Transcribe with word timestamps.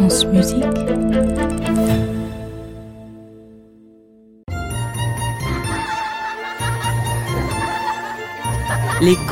Les 0.00 0.06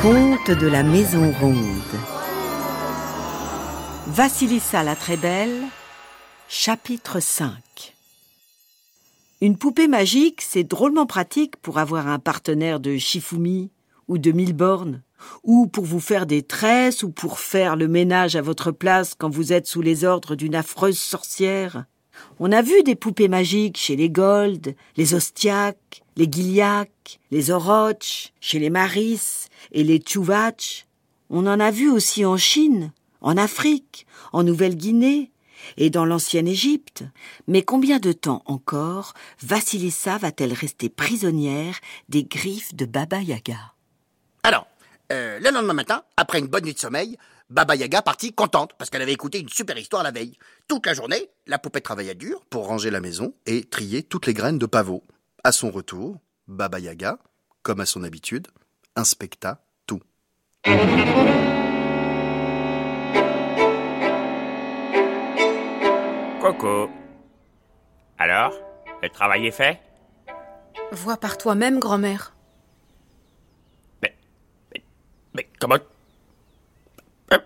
contes 0.01 0.51
de 0.51 0.67
la 0.67 0.83
Maison 0.83 1.31
Ronde. 1.39 1.55
Vassilissa 4.07 4.83
la 4.83 4.97
très 4.97 5.15
belle, 5.15 5.55
chapitre 6.49 7.21
5. 7.21 7.53
Une 9.39 9.57
poupée 9.57 9.87
magique, 9.87 10.41
c'est 10.41 10.65
drôlement 10.65 11.05
pratique 11.05 11.55
pour 11.57 11.77
avoir 11.77 12.09
un 12.09 12.19
partenaire 12.19 12.81
de 12.81 12.97
Shifumi 12.97 13.69
ou 14.07 14.17
de 14.17 14.31
Milborn, 14.31 15.01
ou 15.43 15.67
pour 15.67 15.85
vous 15.85 15.99
faire 15.99 16.25
des 16.25 16.43
tresses 16.43 17.03
ou 17.03 17.09
pour 17.09 17.39
faire 17.39 17.75
le 17.75 17.87
ménage 17.87 18.35
à 18.35 18.41
votre 18.41 18.71
place 18.71 19.15
quand 19.17 19.29
vous 19.29 19.53
êtes 19.53 19.67
sous 19.67 19.81
les 19.81 20.03
ordres 20.05 20.35
d'une 20.35 20.55
affreuse 20.55 20.99
sorcière. 20.99 21.85
On 22.39 22.51
a 22.51 22.61
vu 22.61 22.83
des 22.83 22.95
poupées 22.95 23.27
magiques 23.27 23.77
chez 23.77 23.95
les 23.95 24.09
Gold, 24.09 24.75
les 24.95 25.13
Ostiak, 25.13 26.03
les 26.15 26.27
Giliac, 26.31 27.19
les 27.31 27.51
Oroch, 27.51 28.33
chez 28.39 28.59
les 28.59 28.69
Maris 28.69 29.47
et 29.71 29.83
les 29.83 29.99
Tchouvach. 29.99 30.87
On 31.29 31.45
en 31.45 31.59
a 31.59 31.71
vu 31.71 31.91
aussi 31.91 32.25
en 32.25 32.37
Chine, 32.37 32.91
en 33.21 33.37
Afrique, 33.37 34.07
en 34.33 34.43
Nouvelle-Guinée 34.43 35.31
et 35.77 35.89
dans 35.89 36.05
l'ancienne 36.05 36.47
Égypte. 36.47 37.03
Mais 37.47 37.61
combien 37.61 37.99
de 37.99 38.11
temps 38.11 38.43
encore 38.45 39.13
Vassilissa 39.41 40.17
va-t-elle 40.17 40.53
rester 40.53 40.89
prisonnière 40.89 41.79
des 42.09 42.23
griffes 42.23 42.75
de 42.75 42.85
Baba 42.85 43.21
Yaga? 43.21 43.76
Alors, 44.47 44.65
euh, 45.11 45.39
le 45.39 45.51
lendemain 45.51 45.73
matin, 45.73 46.03
après 46.15 46.39
une 46.39 46.47
bonne 46.47 46.63
nuit 46.63 46.73
de 46.73 46.79
sommeil, 46.79 47.17
Baba 47.49 47.75
Yaga 47.75 48.01
partit 48.01 48.31
contente 48.31 48.71
parce 48.77 48.89
qu'elle 48.89 49.01
avait 49.01 49.11
écouté 49.11 49.41
une 49.41 49.49
super 49.49 49.77
histoire 49.77 50.03
la 50.03 50.11
veille. 50.11 50.37
Toute 50.69 50.85
la 50.85 50.93
journée, 50.93 51.29
la 51.47 51.59
poupée 51.59 51.81
travailla 51.81 52.13
dur 52.13 52.45
pour 52.49 52.67
ranger 52.67 52.89
la 52.89 53.01
maison 53.01 53.33
et 53.45 53.65
trier 53.65 54.03
toutes 54.03 54.25
les 54.25 54.33
graines 54.33 54.57
de 54.57 54.65
pavot. 54.65 55.03
À 55.43 55.51
son 55.51 55.69
retour, 55.69 56.21
Baba 56.47 56.79
Yaga, 56.79 57.17
comme 57.61 57.81
à 57.81 57.85
son 57.85 58.05
habitude, 58.05 58.47
inspecta 58.95 59.65
tout. 59.85 59.99
Coco. 66.39 66.89
Alors, 68.17 68.53
le 69.03 69.09
travail 69.09 69.47
est 69.47 69.51
fait? 69.51 69.81
Vois 70.93 71.17
par 71.17 71.37
toi-même, 71.37 71.79
grand-mère. 71.79 72.33
mais, 74.01 74.15
mais, 74.73 74.81
mais 75.37 75.47
comment? 75.59 75.77
Euh, 77.31 77.37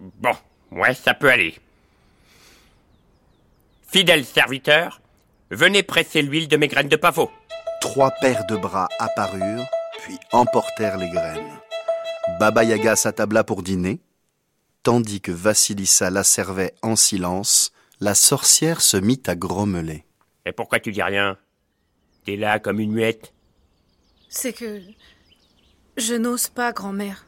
Bon, 0.00 0.32
ouais, 0.70 0.94
ça 0.94 1.12
peut 1.14 1.30
aller. 1.30 1.56
Fidèle 3.88 4.24
serviteur, 4.24 5.00
venez 5.50 5.82
presser 5.82 6.22
l'huile 6.22 6.48
de 6.48 6.56
mes 6.56 6.68
graines 6.68 6.88
de 6.88 6.96
pavot. 6.96 7.30
Trois 7.80 8.12
paires 8.20 8.46
de 8.46 8.56
bras 8.56 8.88
apparurent, 8.98 9.66
puis 10.02 10.16
emportèrent 10.32 10.98
les 10.98 11.10
graines. 11.10 11.58
Baba 12.38 12.62
Yaga 12.62 12.94
s'attabla 12.94 13.42
pour 13.42 13.62
dîner. 13.62 14.00
Tandis 14.82 15.20
que 15.20 15.32
Vassilissa 15.32 16.10
la 16.10 16.22
servait 16.24 16.74
en 16.82 16.94
silence, 16.94 17.72
la 17.98 18.14
sorcière 18.14 18.80
se 18.80 18.96
mit 18.96 19.22
à 19.26 19.34
grommeler. 19.34 20.04
Et 20.46 20.52
pourquoi 20.52 20.78
tu 20.78 20.92
dis 20.92 21.02
rien? 21.02 21.36
T'es 22.24 22.36
là 22.36 22.58
comme 22.60 22.80
une 22.80 22.92
muette 22.92 23.32
C'est 24.28 24.52
que. 24.52 24.80
Je 26.00 26.14
n'ose 26.14 26.48
pas, 26.48 26.72
grand-mère. 26.72 27.26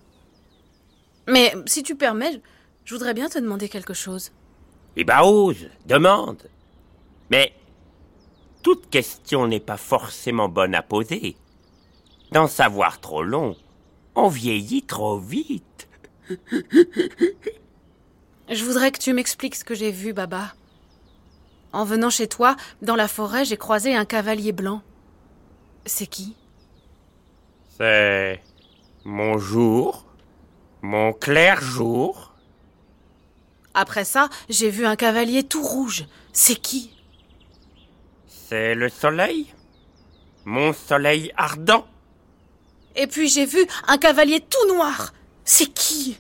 Mais 1.28 1.55
si 1.67 1.83
tu 1.83 1.95
permets, 1.95 2.41
je 2.87 2.95
voudrais 2.95 3.12
bien 3.12 3.29
te 3.29 3.39
demander 3.39 3.69
quelque 3.69 3.92
chose. 3.92 4.33
Eh 4.97 5.05
ben 5.05 5.20
ose, 5.20 5.69
demande. 5.84 6.42
Mais 7.31 7.53
toute 8.62 8.89
question 8.89 9.47
n'est 9.47 9.61
pas 9.61 9.77
forcément 9.77 10.48
bonne 10.48 10.74
à 10.74 10.83
poser. 10.83 11.36
D'en 12.30 12.46
savoir 12.46 12.98
trop 12.98 13.23
long, 13.23 13.57
on 14.14 14.29
vieillit 14.29 14.85
trop 14.85 15.19
vite. 15.19 15.86
Je 18.48 18.64
voudrais 18.64 18.91
que 18.91 18.98
tu 18.98 19.13
m'expliques 19.13 19.57
ce 19.57 19.64
que 19.64 19.75
j'ai 19.75 19.91
vu, 19.91 20.14
Baba. 20.14 20.55
En 21.75 21.85
venant 21.85 22.11
chez 22.11 22.27
toi, 22.27 22.57
dans 22.80 22.96
la 22.96 23.08
forêt, 23.08 23.45
j'ai 23.45 23.58
croisé 23.58 23.95
un 23.95 24.07
cavalier 24.07 24.52
blanc. 24.52 24.80
C'est 25.85 26.07
qui? 26.07 26.35
C'est 27.77 28.41
mon 29.05 29.39
jour, 29.39 30.05
mon 30.83 31.13
clair 31.13 31.61
jour. 31.61 32.33
Après 33.74 34.05
ça, 34.05 34.29
j'ai 34.48 34.70
vu 34.70 34.86
un 34.86 34.96
cavalier 34.96 35.42
tout 35.42 35.63
rouge. 35.63 36.05
C'est 36.33 36.57
qui? 36.57 36.95
C'est 38.29 38.74
le 38.74 38.89
soleil, 38.89 39.52
mon 40.45 40.73
soleil 40.73 41.33
ardent. 41.36 41.86
Et 42.95 43.07
puis 43.07 43.29
j'ai 43.29 43.46
vu 43.46 43.67
un 43.89 43.98
cavalier 43.98 44.40
tout 44.40 44.74
noir. 44.74 45.13
C'est 45.45 45.73
qui? 45.73 46.19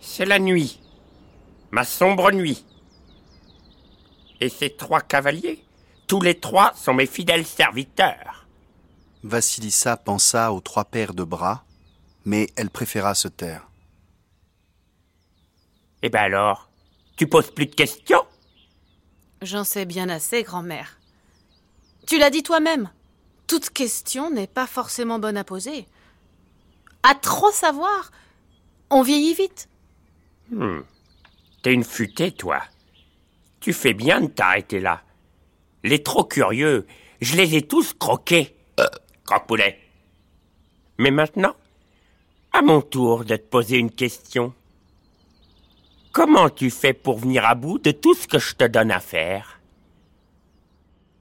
C'est 0.00 0.24
la 0.24 0.38
nuit, 0.38 0.80
ma 1.70 1.84
sombre 1.84 2.32
nuit. 2.32 2.64
Et 4.40 4.48
ces 4.48 4.70
trois 4.70 5.00
cavaliers, 5.00 5.64
tous 6.06 6.20
les 6.20 6.38
trois 6.38 6.72
sont 6.74 6.94
mes 6.94 7.06
fidèles 7.06 7.46
serviteurs. 7.46 8.46
Vassilissa 9.22 9.96
pensa 9.96 10.52
aux 10.52 10.60
trois 10.60 10.84
paires 10.84 11.14
de 11.14 11.24
bras, 11.24 11.64
mais 12.24 12.48
elle 12.56 12.70
préféra 12.70 13.14
se 13.14 13.28
taire. 13.28 13.68
Eh 16.02 16.08
ben 16.08 16.22
alors, 16.22 16.68
tu 17.16 17.26
poses 17.26 17.50
plus 17.50 17.66
de 17.66 17.74
questions? 17.74 18.24
J'en 19.42 19.64
sais 19.64 19.84
bien 19.84 20.08
assez, 20.08 20.42
grand-mère. 20.42 20.98
Tu 22.06 22.18
l'as 22.18 22.30
dit 22.30 22.42
toi-même. 22.42 22.90
Toute 23.46 23.70
question 23.70 24.30
n'est 24.30 24.46
pas 24.46 24.66
forcément 24.66 25.18
bonne 25.18 25.36
à 25.36 25.44
poser. 25.44 25.86
À 27.02 27.14
trop 27.14 27.50
savoir, 27.50 28.10
on 28.90 29.02
vieillit 29.02 29.34
vite. 29.34 29.68
T'es 31.62 31.72
une 31.72 31.84
futée, 31.84 32.32
toi. 32.32 32.62
Tu 33.60 33.72
fais 33.72 33.94
bien 33.94 34.20
de 34.22 34.26
t'arrêter 34.26 34.80
là. 34.80 35.02
Les 35.82 36.02
trop 36.02 36.24
curieux, 36.24 36.86
je 37.20 37.36
les 37.36 37.56
ai 37.56 37.62
tous 37.62 37.94
croqués. 37.94 38.56
Euh, 38.80 38.86
croque-poulet. 39.24 39.78
Mais 40.98 41.10
maintenant, 41.10 41.54
à 42.54 42.62
mon 42.62 42.80
tour 42.80 43.24
de 43.24 43.34
te 43.34 43.42
poser 43.42 43.78
une 43.78 43.90
question. 43.90 44.54
Comment 46.12 46.48
tu 46.48 46.70
fais 46.70 46.92
pour 46.92 47.18
venir 47.18 47.44
à 47.44 47.56
bout 47.56 47.78
de 47.80 47.90
tout 47.90 48.14
ce 48.14 48.28
que 48.28 48.38
je 48.38 48.54
te 48.54 48.64
donne 48.64 48.92
à 48.92 49.00
faire? 49.00 49.58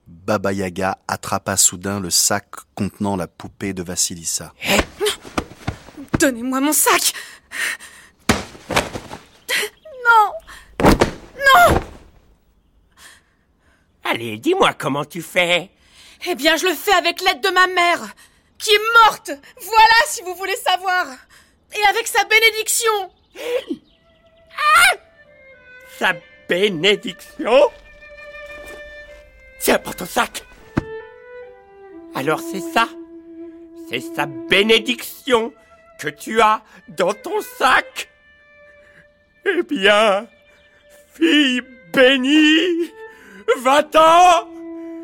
Baba 0.05 0.53
Yaga 0.53 0.99
attrapa 1.07 1.57
soudain 1.57 1.99
le 1.99 2.11
sac 2.11 2.45
contenant 2.75 3.16
la 3.16 3.27
poupée 3.27 3.73
de 3.73 3.81
Vassilissa. 3.81 4.53
Donnez-moi 6.19 6.61
mon 6.61 6.71
sac 6.73 7.13
Non 10.05 10.33
Non 11.35 11.79
Allez, 14.03 14.38
dis-moi 14.38 14.73
comment 14.73 15.03
tu 15.03 15.23
fais. 15.23 15.71
Eh 16.29 16.35
bien, 16.35 16.57
je 16.57 16.67
le 16.67 16.75
fais 16.75 16.94
avec 16.94 17.21
l'aide 17.21 17.41
de 17.41 17.50
ma 17.50 17.65
mère, 17.67 18.13
qui 18.63 18.72
est 18.72 19.06
morte. 19.06 19.31
Voilà 19.62 20.00
si 20.07 20.22
vous 20.22 20.35
voulez 20.35 20.56
savoir. 20.56 21.06
Et 21.75 21.85
avec 21.90 22.07
sa 22.07 22.24
bénédiction. 22.24 23.12
Sa 26.00 26.13
bénédiction 26.47 27.72
Tiens, 29.59 29.79
prends 29.79 29.94
ton 29.94 30.06
sac. 30.06 30.44
Alors 32.16 32.40
c'est 32.40 32.59
ça. 32.59 32.88
C'est 33.90 34.01
sa 34.01 34.25
bénédiction 34.25 35.53
que 36.00 36.09
tu 36.09 36.41
as 36.41 36.62
dans 36.90 37.13
ton 37.13 37.41
sac. 37.57 38.09
Eh 39.45 39.63
bien, 39.63 40.28
fille 41.13 41.62
bénie, 41.94 42.92
va-t'en 43.57 44.50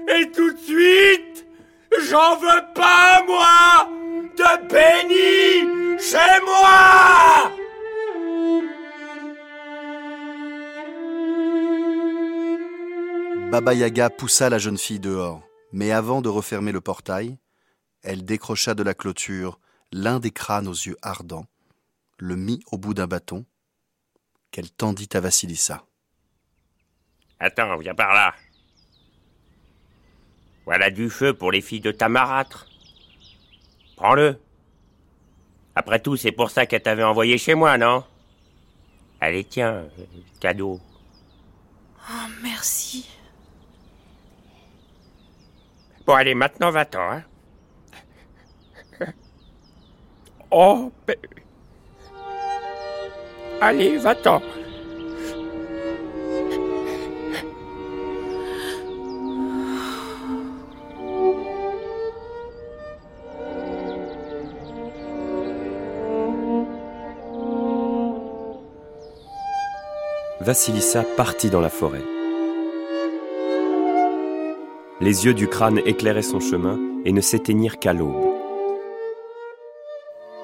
et 0.09 0.31
tout 0.31 0.51
de 0.51 0.59
suite, 0.59 1.45
j'en 2.09 2.37
veux 2.37 2.73
pas, 2.73 3.23
moi, 3.27 3.89
de 4.37 4.67
béni 4.67 5.99
chez 5.99 6.41
moi 6.45 7.51
Baba 13.51 13.73
Yaga 13.73 14.09
poussa 14.09 14.49
la 14.49 14.59
jeune 14.59 14.77
fille 14.77 14.99
dehors, 14.99 15.41
mais 15.71 15.91
avant 15.91 16.21
de 16.21 16.29
refermer 16.29 16.71
le 16.71 16.81
portail, 16.81 17.37
elle 18.03 18.23
décrocha 18.23 18.75
de 18.75 18.83
la 18.83 18.93
clôture 18.93 19.59
l'un 19.91 20.19
des 20.19 20.31
crânes 20.31 20.67
aux 20.67 20.73
yeux 20.73 20.97
ardents, 21.01 21.47
le 22.19 22.35
mit 22.35 22.61
au 22.71 22.77
bout 22.77 22.93
d'un 22.93 23.07
bâton, 23.07 23.45
qu'elle 24.51 24.69
tendit 24.69 25.09
à 25.13 25.19
Vassilissa. 25.19 25.83
Attends, 27.39 27.75
viens 27.77 27.95
par 27.95 28.13
là. 28.13 28.35
Voilà 30.69 30.91
du 30.91 31.09
feu 31.09 31.33
pour 31.33 31.51
les 31.51 31.61
filles 31.61 31.79
de 31.79 31.91
ta 31.91 32.09
marâtre. 32.09 32.67
Prends-le. 33.95 34.39
Après 35.73 35.99
tout, 35.99 36.15
c'est 36.15 36.31
pour 36.31 36.51
ça 36.51 36.67
qu'elle 36.67 36.83
t'avait 36.83 37.01
envoyé 37.01 37.39
chez 37.39 37.55
moi, 37.55 37.75
non? 37.79 38.03
Allez, 39.19 39.45
tiens, 39.45 39.85
cadeau. 40.39 40.79
Oh, 42.07 42.27
merci. 42.43 43.09
Bon, 46.05 46.13
allez, 46.13 46.35
maintenant 46.35 46.69
va-t'en, 46.69 47.13
hein. 47.13 47.23
Oh. 50.51 50.91
Allez, 53.59 53.97
va-t'en. 53.97 54.39
Vassilissa 70.49 71.03
partit 71.15 71.51
dans 71.51 71.61
la 71.61 71.69
forêt. 71.69 72.01
Les 74.99 75.27
yeux 75.27 75.35
du 75.35 75.47
crâne 75.47 75.79
éclairaient 75.85 76.23
son 76.23 76.39
chemin 76.39 76.79
et 77.05 77.11
ne 77.11 77.21
s'éteignirent 77.21 77.77
qu'à 77.77 77.93
l'aube. 77.93 78.33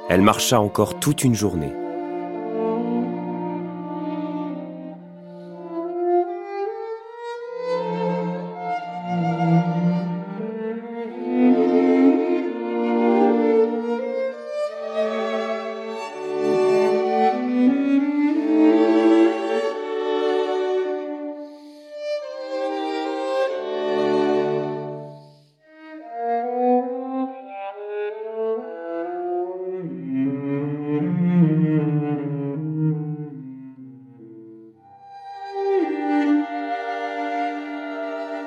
Elle 0.07 0.21
marcha 0.21 0.59
encore 0.61 0.99
toute 0.99 1.23
une 1.23 1.33
journée. 1.33 1.73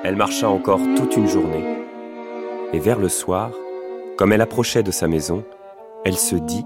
Elle 0.01 0.15
marcha 0.15 0.47
encore 0.47 0.79
toute 0.95 1.17
une 1.17 1.27
journée. 1.27 1.85
Et 2.71 2.79
vers 2.79 2.99
le 2.99 3.09
soir, 3.09 3.51
comme 4.17 4.31
elle 4.31 4.41
approchait 4.41 4.81
de 4.81 4.91
sa 4.91 5.09
maison, 5.09 5.43
elle 6.05 6.17
se 6.17 6.35
dit 6.35 6.65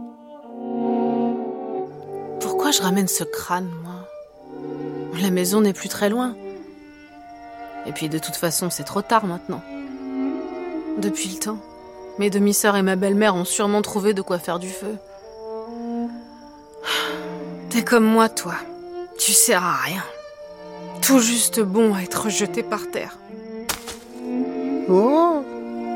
Pourquoi 2.39 2.69
je 2.69 2.81
ramène 2.83 3.07
ce 3.07 3.23
crâne, 3.23 3.71
moi? 3.83 4.07
La 5.19 5.31
maison 5.31 5.61
n'est 5.61 5.73
plus 5.73 5.89
très 5.89 6.09
loin. 6.09 6.35
Et 7.87 7.91
puis 7.91 8.07
de 8.07 8.19
toute 8.19 8.35
façon, 8.35 8.69
c'est 8.69 8.83
trop 8.83 9.01
tard 9.01 9.25
maintenant. 9.25 9.61
Depuis 10.99 11.29
le 11.29 11.39
temps, 11.39 11.59
mes 12.19 12.29
demi-sœurs 12.29 12.77
et 12.77 12.83
ma 12.83 12.95
belle-mère 12.95 13.35
ont 13.35 13.45
sûrement 13.45 13.81
trouvé 13.81 14.13
de 14.13 14.21
quoi 14.21 14.37
faire 14.37 14.59
du 14.59 14.69
feu. 14.69 14.95
T'es 17.71 17.83
comme 17.83 18.05
moi, 18.05 18.29
toi. 18.29 18.53
Tu 19.17 19.31
sers 19.31 19.63
à 19.63 19.73
rien. 19.73 20.03
Tout 21.05 21.19
juste 21.19 21.59
bon 21.59 21.93
à 21.93 22.01
être 22.01 22.29
jeté 22.29 22.63
par 22.63 22.89
terre. 22.89 23.17
Oh 24.89 25.43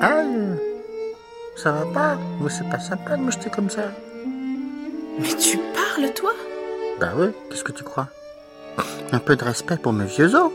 Aïe 0.01 0.59
Ça 1.55 1.71
va 1.71 1.85
pas 1.93 2.17
Mais 2.41 2.49
c'est 2.49 2.69
pas 2.69 2.79
sympa 2.79 3.15
de 3.15 3.21
me 3.21 3.31
jeter 3.31 3.49
comme 3.49 3.69
ça. 3.69 3.83
Mais 5.19 5.33
tu 5.35 5.57
parles, 5.57 6.13
toi? 6.13 6.31
Bah 6.99 7.13
oui, 7.15 7.27
qu'est-ce 7.49 7.63
que 7.63 7.71
tu 7.71 7.83
crois? 7.83 8.09
Un 9.11 9.19
peu 9.19 9.35
de 9.35 9.43
respect 9.43 9.77
pour 9.77 9.93
mes 9.93 10.05
vieux 10.05 10.35
os. 10.35 10.51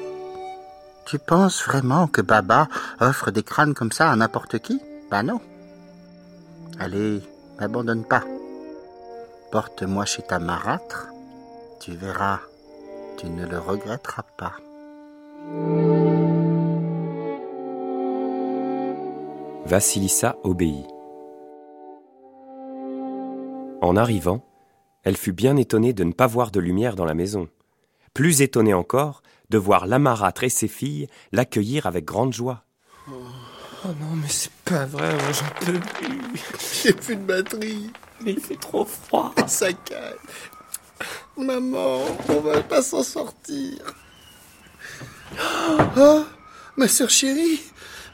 Tu 1.06 1.18
penses 1.18 1.64
vraiment 1.64 2.06
que 2.06 2.20
Baba 2.20 2.68
offre 3.00 3.30
des 3.30 3.42
crânes 3.42 3.74
comme 3.74 3.90
ça 3.90 4.10
à 4.10 4.16
n'importe 4.16 4.58
qui? 4.58 4.80
Bah 5.10 5.22
non. 5.22 5.40
Allez, 6.78 7.22
m'abandonne 7.58 8.04
pas. 8.04 8.22
Porte-moi 9.50 10.04
chez 10.04 10.22
ta 10.22 10.38
marâtre. 10.38 11.08
Tu 11.80 11.92
verras, 11.92 12.40
tu 13.22 13.30
ne 13.30 13.46
le 13.46 13.58
regretteras 13.60 14.24
pas. 14.36 14.56
Vassilissa 19.64 20.36
obéit. 20.42 20.84
En 23.80 23.96
arrivant, 23.96 24.44
elle 25.04 25.16
fut 25.16 25.32
bien 25.32 25.56
étonnée 25.56 25.92
de 25.92 26.02
ne 26.02 26.12
pas 26.12 26.26
voir 26.26 26.50
de 26.50 26.58
lumière 26.58 26.96
dans 26.96 27.04
la 27.04 27.14
maison. 27.14 27.48
Plus 28.12 28.42
étonnée 28.42 28.74
encore 28.74 29.22
de 29.50 29.58
voir 29.58 29.86
l'amarâtre 29.86 30.42
et 30.42 30.48
ses 30.48 30.66
filles 30.66 31.06
l'accueillir 31.30 31.86
avec 31.86 32.04
grande 32.04 32.32
joie. 32.32 32.64
Oh 33.08 33.88
non, 34.00 34.16
mais 34.16 34.28
c'est 34.28 34.52
pas 34.64 34.86
vrai, 34.86 35.16
j'en 35.32 35.66
peux 35.66 35.78
plus. 35.78 36.20
J'ai 36.82 36.92
plus 36.92 37.16
de 37.16 37.22
batterie. 37.22 37.92
Mais 38.24 38.32
il 38.32 38.40
fait 38.40 38.56
trop 38.56 38.84
froid. 38.84 39.32
Ça 39.46 39.72
caille. 39.72 40.16
Maman, 41.36 42.04
on 42.28 42.40
va 42.40 42.62
pas 42.62 42.82
s'en 42.82 43.02
sortir. 43.02 43.78
Oh, 45.96 46.24
ma 46.76 46.88
sœur 46.88 47.08
chérie, 47.08 47.60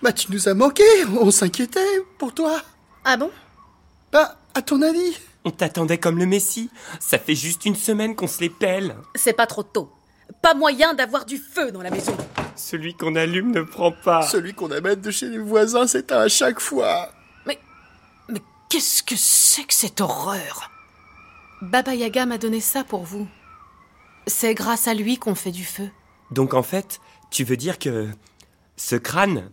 bah 0.02 0.12
tu 0.12 0.30
nous 0.30 0.48
as 0.48 0.54
manqué, 0.54 0.84
on 1.20 1.30
s'inquiétait 1.30 2.00
pour 2.18 2.32
toi. 2.32 2.60
Ah 3.04 3.16
bon? 3.16 3.30
Bah, 4.12 4.36
à 4.54 4.62
ton 4.62 4.82
avis? 4.82 5.16
On 5.44 5.50
t'attendait 5.50 5.98
comme 5.98 6.18
le 6.18 6.26
Messie. 6.26 6.70
Ça 7.00 7.18
fait 7.18 7.34
juste 7.34 7.64
une 7.64 7.74
semaine 7.74 8.14
qu'on 8.14 8.26
se 8.26 8.40
les 8.40 8.50
pèle. 8.50 8.96
C'est 9.14 9.32
pas 9.32 9.46
trop 9.46 9.62
tôt. 9.62 9.90
Pas 10.42 10.54
moyen 10.54 10.94
d'avoir 10.94 11.24
du 11.24 11.38
feu 11.38 11.72
dans 11.72 11.82
la 11.82 11.90
maison. 11.90 12.16
Celui 12.54 12.94
qu'on 12.94 13.16
allume 13.16 13.50
ne 13.50 13.62
prend 13.62 13.92
pas. 13.92 14.22
Celui 14.22 14.54
qu'on 14.54 14.70
amène 14.70 15.00
de 15.00 15.10
chez 15.10 15.28
les 15.28 15.38
voisins, 15.38 15.86
c'est 15.86 16.12
à 16.12 16.28
chaque 16.28 16.60
fois. 16.60 17.10
Mais. 17.46 17.58
Mais 18.28 18.40
qu'est-ce 18.68 19.02
que 19.02 19.14
c'est 19.16 19.64
que 19.64 19.74
cette 19.74 20.00
horreur? 20.00 20.70
Baba 21.60 21.94
Yaga 21.94 22.26
m'a 22.26 22.38
donné 22.38 22.60
ça 22.60 22.84
pour 22.84 23.02
vous. 23.02 23.26
C'est 24.26 24.54
grâce 24.54 24.86
à 24.86 24.94
lui 24.94 25.18
qu'on 25.18 25.34
fait 25.34 25.50
du 25.50 25.64
feu. 25.64 25.90
Donc 26.30 26.54
en 26.54 26.62
fait, 26.62 27.00
tu 27.30 27.44
veux 27.44 27.56
dire 27.56 27.78
que. 27.78 28.08
Ce 28.76 28.94
crâne, 28.94 29.50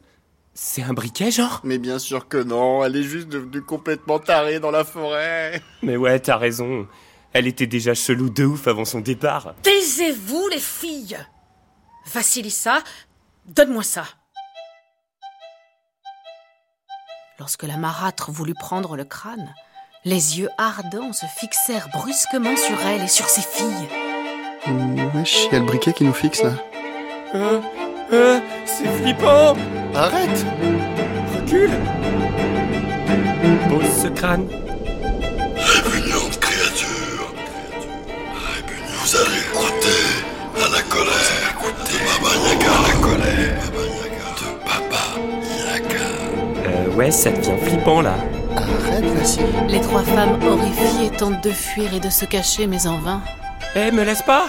c'est 0.54 0.84
un 0.84 0.94
briquet, 0.94 1.32
genre? 1.32 1.62
Mais 1.64 1.80
bien 1.80 1.98
sûr 1.98 2.28
que 2.28 2.38
non, 2.38 2.84
elle 2.84 2.96
est 2.96 3.04
juste 3.04 3.28
devenue 3.28 3.64
complètement 3.64 4.20
tarée 4.20 4.60
dans 4.60 4.70
la 4.70 4.84
forêt. 4.84 5.64
Mais 5.82 5.98
ouais, 5.98 6.20
t'as 6.20 6.38
raison. 6.38 6.88
Elle 7.34 7.48
était 7.48 7.66
déjà 7.66 7.96
chelou 7.96 8.30
de 8.30 8.46
ouf 8.46 8.68
avant 8.68 8.86
son 8.86 9.02
départ. 9.02 9.56
Taisez-vous, 9.64 10.48
les 10.50 10.60
filles 10.60 11.18
Vassilissa, 12.06 12.84
donne-moi 13.48 13.84
ça. 13.84 14.06
Lorsque 17.40 17.64
la 17.64 17.78
marâtre 17.78 18.32
voulut 18.32 18.54
prendre 18.54 18.96
le 18.96 19.04
crâne, 19.04 19.54
les 20.06 20.38
yeux 20.40 20.50
ardents 20.60 21.14
se 21.14 21.26
fixèrent 21.26 21.90
brusquement 21.92 22.56
sur 22.56 22.80
elle 22.88 23.02
et 23.02 23.08
sur 23.08 23.28
ses 23.28 23.42
filles. 23.42 23.90
Wesh, 25.16 25.48
y 25.52 25.56
a 25.56 25.60
le 25.60 25.66
briquet 25.66 25.94
qui 25.94 26.04
nous 26.04 26.14
fixe 26.14 26.44
là. 26.44 26.52
Euh, 27.34 27.60
euh, 28.14 28.40
c'est 28.66 28.88
flippant 29.02 29.56
Arrête 29.96 30.46
Recule 31.36 31.72
Pose 33.68 34.04
ce 34.04 34.08
crâne. 34.10 34.48
Répugnante 35.58 36.40
créature. 36.40 37.34
Vous 39.00 39.16
allez 39.16 39.44
goûter 39.54 40.06
à 40.56 40.70
la 40.70 40.82
colère 40.84 41.56
de 41.84 41.98
Baba 42.06 42.34
Yaga. 42.48 42.72
À 42.72 42.82
la 42.88 42.94
colère 43.02 43.72
de 44.38 44.48
Baba 44.66 45.06
Yaga. 45.68 46.08
Euh, 46.68 46.96
ouais, 46.96 47.12
ça 47.12 47.32
devient 47.32 47.58
flippant 47.66 48.02
là. 48.02 48.16
Les 49.68 49.82
trois 49.82 50.04
femmes 50.04 50.42
horrifiées 50.44 51.10
tentent 51.12 51.44
de 51.44 51.52
fuir 51.52 51.94
et 51.94 52.00
de 52.00 52.10
se 52.10 52.26
cacher, 52.26 52.68
mais 52.68 52.88
en 52.88 52.98
vain. 52.98 53.22
Eh, 53.76 53.92
me 53.92 54.04
laisse 54.04 54.22
pas 54.22 54.48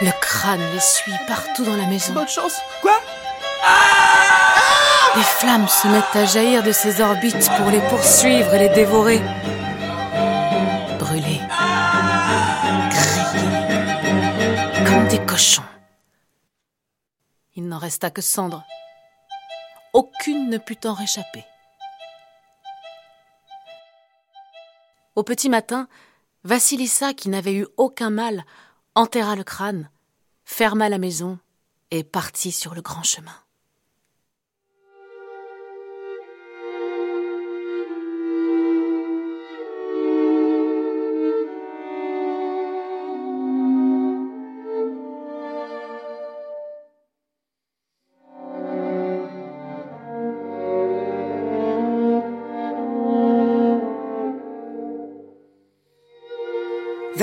Le 0.00 0.10
crâne 0.20 0.60
les 0.72 0.80
suit 0.80 1.12
partout 1.28 1.64
dans 1.64 1.76
la 1.76 1.86
maison. 1.86 2.12
Bonne 2.14 2.28
chance. 2.28 2.60
Quoi? 2.82 3.00
Les 5.16 5.22
flammes 5.22 5.68
se 5.68 5.86
mettent 5.86 6.16
à 6.16 6.24
jaillir 6.24 6.62
de 6.62 6.72
ses 6.72 7.00
orbites 7.00 7.48
pour 7.56 7.70
les 7.70 7.80
poursuivre 7.82 8.52
et 8.54 8.58
les 8.58 8.68
dévorer. 8.70 9.20
Brûlés. 10.98 11.40
Grillés. 12.90 13.44
Comme 14.84 15.06
des 15.08 15.20
cochons. 15.24 15.62
Il 17.54 17.68
n'en 17.68 17.78
resta 17.78 18.10
que 18.10 18.22
cendre. 18.22 18.64
Aucune 19.92 20.50
ne 20.50 20.58
put 20.58 20.78
en 20.84 20.94
réchapper. 20.94 21.44
Au 25.14 25.22
petit 25.22 25.48
matin, 25.48 25.88
Vassilissa, 26.42 27.14
qui 27.14 27.28
n'avait 27.28 27.54
eu 27.54 27.66
aucun 27.76 28.10
mal, 28.10 28.44
enterra 28.94 29.36
le 29.36 29.44
crâne, 29.44 29.90
ferma 30.44 30.88
la 30.88 30.98
maison 30.98 31.38
et 31.90 32.04
partit 32.04 32.52
sur 32.52 32.74
le 32.74 32.82
grand 32.82 33.02
chemin. 33.04 33.43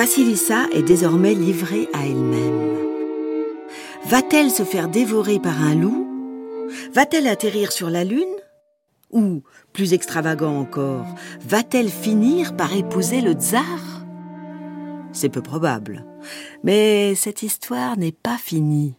Vassilissa 0.01 0.65
est 0.74 0.81
désormais 0.81 1.36
livrée 1.36 1.88
à 1.93 2.08
elle-même. 2.08 2.75
Va-t-elle 4.08 4.50
se 4.50 4.63
faire 4.63 4.89
dévorer 4.89 5.38
par 5.38 5.62
un 5.62 5.75
loup? 5.75 6.08
Va-t-elle 6.91 7.27
atterrir 7.27 7.72
sur 7.72 7.91
la 7.91 8.03
Lune? 8.03 8.24
Ou, 9.12 9.43
plus 9.74 9.93
extravagant 9.93 10.58
encore, 10.58 11.05
va-t-elle 11.48 11.89
finir 11.89 12.58
par 12.58 12.75
épouser 12.75 13.22
le 13.22 13.34
tsar? 13.34 14.01
C'est 15.12 15.29
peu 15.29 15.43
probable. 15.43 16.03
Mais 16.63 17.13
cette 17.13 17.43
histoire 17.43 17.96
n'est 17.96 18.12
pas 18.12 18.39
finie. 18.39 18.96